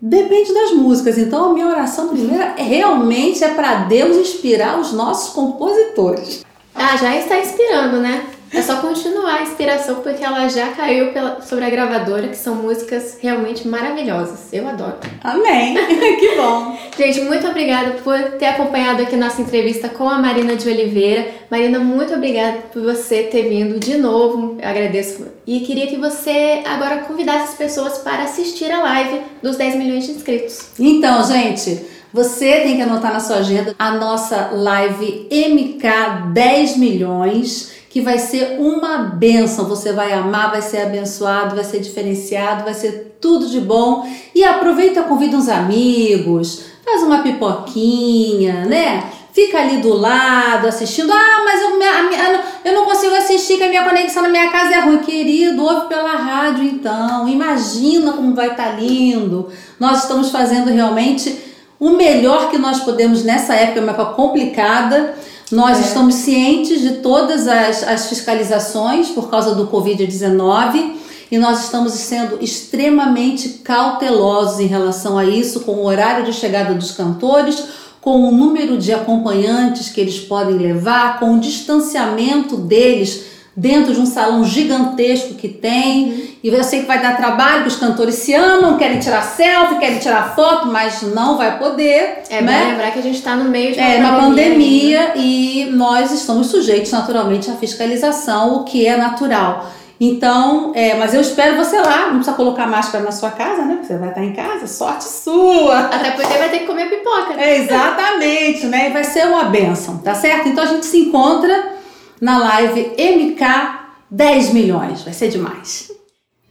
depende 0.00 0.52
das 0.52 0.72
músicas. 0.72 1.18
Então 1.18 1.50
a 1.50 1.52
minha 1.52 1.66
oração 1.66 2.08
primeira 2.08 2.54
é, 2.56 2.62
realmente 2.62 3.44
é 3.44 3.48
para 3.48 3.84
Deus 3.84 4.16
inspirar 4.16 4.80
os 4.80 4.92
nossos 4.92 5.32
compositores. 5.32 6.44
Ah, 6.74 6.96
já 6.96 7.16
está 7.16 7.38
inspirando, 7.38 7.98
né? 7.98 8.24
É 8.52 8.62
só 8.62 8.76
continuar 8.76 9.36
a 9.36 9.42
inspiração 9.42 9.96
porque 9.96 10.24
ela 10.24 10.48
já 10.48 10.68
caiu 10.72 11.12
pela, 11.12 11.40
sobre 11.40 11.64
a 11.64 11.70
gravadora, 11.70 12.28
que 12.28 12.36
são 12.36 12.56
músicas 12.56 13.16
realmente 13.20 13.66
maravilhosas. 13.66 14.52
Eu 14.52 14.68
adoro. 14.68 14.96
Amém. 15.22 15.76
que 16.18 16.36
bom. 16.36 16.76
Gente, 16.96 17.20
muito 17.20 17.46
obrigada 17.46 17.92
por 18.02 18.18
ter 18.38 18.46
acompanhado 18.46 19.02
aqui 19.02 19.14
nossa 19.14 19.40
entrevista 19.40 19.88
com 19.88 20.08
a 20.08 20.18
Marina 20.18 20.56
de 20.56 20.68
Oliveira. 20.68 21.28
Marina, 21.48 21.78
muito 21.78 22.12
obrigada 22.12 22.58
por 22.72 22.82
você 22.82 23.22
ter 23.24 23.48
vindo 23.48 23.78
de 23.78 23.96
novo. 23.96 24.58
Eu 24.60 24.68
agradeço. 24.68 25.26
E 25.46 25.60
queria 25.60 25.86
que 25.86 25.96
você 25.96 26.62
agora 26.66 26.98
convidasse 26.98 27.52
as 27.52 27.54
pessoas 27.54 27.98
para 27.98 28.24
assistir 28.24 28.70
a 28.70 28.82
live 28.82 29.20
dos 29.40 29.56
10 29.56 29.76
milhões 29.76 30.06
de 30.06 30.12
inscritos. 30.12 30.70
Então, 30.78 31.22
gente, 31.24 31.86
você 32.12 32.60
tem 32.60 32.76
que 32.76 32.82
anotar 32.82 33.12
na 33.12 33.20
sua 33.20 33.36
agenda 33.36 33.74
a 33.78 33.92
nossa 33.92 34.50
live 34.52 35.28
MK 35.30 36.32
10 36.32 36.76
milhões 36.76 37.79
que 37.90 38.00
vai 38.00 38.18
ser 38.18 38.60
uma 38.60 38.98
benção. 38.98 39.68
Você 39.68 39.92
vai 39.92 40.12
amar, 40.12 40.52
vai 40.52 40.62
ser 40.62 40.82
abençoado, 40.82 41.56
vai 41.56 41.64
ser 41.64 41.80
diferenciado, 41.80 42.62
vai 42.62 42.72
ser 42.72 43.16
tudo 43.20 43.48
de 43.48 43.60
bom. 43.60 44.08
E 44.32 44.44
aproveita, 44.44 45.02
convida 45.02 45.36
uns 45.36 45.48
amigos, 45.48 46.62
faz 46.84 47.02
uma 47.02 47.18
pipoquinha, 47.18 48.64
né? 48.64 49.10
Fica 49.32 49.58
ali 49.58 49.78
do 49.78 49.92
lado 49.92 50.68
assistindo. 50.68 51.12
Ah, 51.12 51.42
mas 51.44 51.60
eu, 51.62 51.76
minha, 51.76 52.44
eu 52.64 52.74
não 52.74 52.84
consigo 52.84 53.14
assistir, 53.14 53.56
que 53.58 53.64
a 53.64 53.68
minha 53.68 53.84
conexão 53.84 54.22
na 54.22 54.28
minha 54.28 54.50
casa 54.50 54.72
é 54.72 54.80
ruim. 54.80 54.98
Querido, 54.98 55.60
ouve 55.62 55.88
pela 55.88 56.14
rádio 56.14 56.62
então. 56.62 57.28
Imagina 57.28 58.12
como 58.12 58.36
vai 58.36 58.52
estar 58.52 58.70
tá 58.70 58.72
lindo. 58.72 59.48
Nós 59.80 60.02
estamos 60.02 60.30
fazendo 60.30 60.70
realmente 60.70 61.36
o 61.78 61.90
melhor 61.90 62.50
que 62.50 62.58
nós 62.58 62.80
podemos 62.80 63.24
nessa 63.24 63.54
época, 63.54 63.80
uma 63.80 63.92
época 63.92 64.12
complicada 64.12 65.14
nós 65.50 65.78
é. 65.78 65.82
estamos 65.82 66.14
cientes 66.16 66.80
de 66.80 66.96
todas 66.96 67.48
as, 67.48 67.82
as 67.82 68.06
fiscalizações 68.08 69.08
por 69.08 69.28
causa 69.28 69.54
do 69.54 69.66
Covid-19 69.66 70.92
e 71.30 71.38
nós 71.38 71.64
estamos 71.64 71.92
sendo 71.92 72.38
extremamente 72.40 73.48
cautelosos 73.64 74.60
em 74.60 74.66
relação 74.66 75.16
a 75.16 75.24
isso, 75.24 75.60
com 75.60 75.72
o 75.72 75.84
horário 75.84 76.24
de 76.24 76.32
chegada 76.32 76.74
dos 76.74 76.90
cantores, 76.90 77.64
com 78.00 78.24
o 78.24 78.32
número 78.32 78.78
de 78.78 78.92
acompanhantes 78.92 79.90
que 79.90 80.00
eles 80.00 80.18
podem 80.18 80.56
levar, 80.56 81.20
com 81.20 81.34
o 81.34 81.40
distanciamento 81.40 82.56
deles 82.56 83.29
dentro 83.56 83.92
de 83.92 84.00
um 84.00 84.06
salão 84.06 84.44
gigantesco 84.44 85.34
que 85.34 85.48
tem. 85.48 86.04
Uhum. 86.04 86.26
E 86.42 86.48
eu 86.48 86.64
sei 86.64 86.80
que 86.80 86.86
vai 86.86 87.00
dar 87.00 87.16
trabalho, 87.16 87.62
que 87.62 87.68
os 87.68 87.76
cantores 87.76 88.14
se 88.16 88.32
amam, 88.32 88.78
querem 88.78 88.98
tirar 88.98 89.22
selfie, 89.22 89.78
querem 89.78 89.98
tirar 89.98 90.34
foto, 90.34 90.68
mas 90.68 91.02
não 91.02 91.36
vai 91.36 91.58
poder. 91.58 92.22
É 92.30 92.40
né? 92.40 92.62
bom 92.62 92.70
lembrar 92.70 92.90
que 92.92 92.98
a 92.98 93.02
gente 93.02 93.16
está 93.16 93.36
no 93.36 93.50
meio 93.50 93.72
de 93.72 93.78
uma 93.78 93.88
é, 93.88 93.96
pandemia. 93.96 94.10
Uma 94.10 94.26
pandemia 94.28 95.12
e 95.16 95.68
nós 95.72 96.12
estamos 96.12 96.46
sujeitos 96.46 96.90
naturalmente 96.92 97.50
à 97.50 97.54
fiscalização, 97.54 98.56
o 98.56 98.64
que 98.64 98.86
é 98.86 98.96
natural. 98.96 99.70
Então, 100.00 100.72
é, 100.74 100.94
mas 100.94 101.12
eu 101.12 101.20
espero 101.20 101.56
você 101.56 101.78
lá. 101.78 102.06
Não 102.06 102.14
precisa 102.14 102.34
colocar 102.34 102.66
máscara 102.66 103.04
na 103.04 103.12
sua 103.12 103.32
casa, 103.32 103.66
né? 103.66 103.80
Você 103.82 103.98
vai 103.98 104.08
estar 104.08 104.24
em 104.24 104.32
casa, 104.32 104.66
sorte 104.66 105.04
sua. 105.04 105.78
Até 105.78 106.12
porque 106.12 106.38
vai 106.38 106.48
ter 106.48 106.60
que 106.60 106.66
comer 106.66 106.88
pipoca. 106.88 107.34
Né? 107.34 107.50
É, 107.50 107.58
exatamente, 107.58 108.64
né? 108.64 108.88
E 108.88 108.92
vai 108.94 109.04
ser 109.04 109.26
uma 109.26 109.44
benção, 109.44 109.98
tá 109.98 110.14
certo? 110.14 110.48
Então 110.48 110.64
a 110.64 110.66
gente 110.68 110.86
se 110.86 111.00
encontra 111.00 111.79
na 112.20 112.38
live 112.38 112.92
MK 112.98 113.80
10 114.10 114.52
milhões. 114.52 115.02
Vai 115.02 115.12
ser 115.12 115.28
demais. 115.28 115.90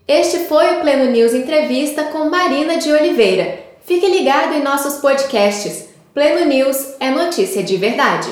Este 0.08 0.40
foi 0.40 0.76
o 0.76 0.82
Pleno 0.82 1.12
News 1.12 1.34
Entrevista 1.34 2.06
com 2.06 2.30
Marina 2.30 2.78
de 2.78 2.92
Oliveira. 2.92 3.60
Fique 3.86 4.08
ligado 4.08 4.54
em 4.56 4.64
nossos 4.64 4.96
podcasts. 4.96 5.90
Pleno 6.14 6.46
News 6.46 6.96
é 7.00 7.12
notícia 7.12 7.62
de 7.62 7.78
verdade. 7.78 8.30